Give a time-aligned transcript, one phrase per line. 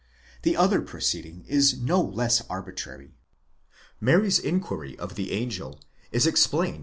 [0.41, 3.11] The other proceeding is no less arbitrary.
[3.99, 5.79] Mary's inquiry of the angel
[6.11, 6.79] is explained?